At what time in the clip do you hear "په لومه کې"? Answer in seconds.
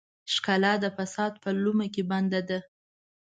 1.43-2.03